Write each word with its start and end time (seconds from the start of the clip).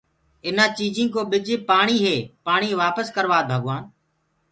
اٚينآ 0.45 0.65
چيٚجينٚ 0.77 1.13
ڪو 1.13 1.21
ٻج 1.31 1.47
پآڻيٚ 1.69 2.03
هي 2.05 2.15
پآڻيٚ 2.45 2.77
وآپس 2.81 3.07
ڪرَوآد 3.15 3.43
ڀگوآن 3.51 3.83